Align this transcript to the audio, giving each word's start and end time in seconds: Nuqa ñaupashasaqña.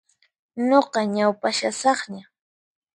Nuqa 0.67 0.99
ñaupashasaqña. 1.15 2.23